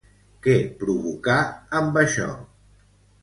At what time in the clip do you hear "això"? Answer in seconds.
2.05-2.31